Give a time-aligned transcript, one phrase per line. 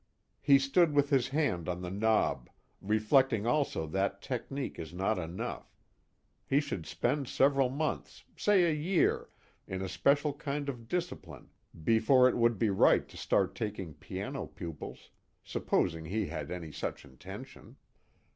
[0.41, 2.49] He stood with his hand on the knob,
[2.81, 5.77] reflecting also that technique is not enough:
[6.47, 9.29] he should spend several months, say a year,
[9.67, 11.51] in a special kind of discipline,
[11.83, 15.11] before it would be right to start taking piano pupils
[15.43, 17.75] supposing he had any such intention.